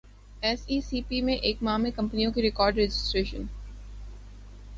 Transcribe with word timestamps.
S 0.43 0.61
E 0.67 0.79
C 0.81 1.01
P 1.07 1.21
میں 1.21 1.35
ایک 1.37 1.61
ماہ 1.63 1.77
میں 1.77 1.91
کمپنیوں 1.91 2.31
کی 2.31 2.41
ریکارڈرجسٹریشن 2.41 3.43